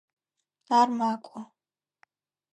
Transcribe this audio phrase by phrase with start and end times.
[0.77, 1.39] Ар макӏо.